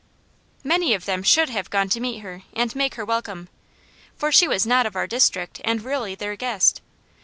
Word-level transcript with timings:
Many 0.63 0.95
of 0.95 1.05
them 1.05 1.21
should 1.21 1.51
have 1.51 1.69
gone 1.69 1.87
to 1.89 1.99
meet 1.99 2.21
her 2.21 2.41
and 2.55 2.75
made 2.75 2.95
her 2.95 3.05
welcome, 3.05 3.49
for 4.17 4.31
she 4.31 4.47
was 4.47 4.65
not 4.65 4.87
of 4.87 4.95
our 4.95 5.05
district 5.05 5.61
and 5.63 5.83
really 5.83 6.15
their 6.15 6.35
guest. 6.35 6.81